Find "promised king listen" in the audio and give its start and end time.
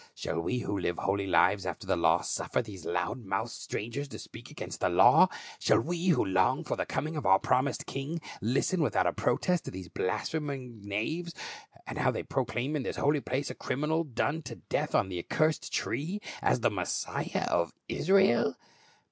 7.37-8.81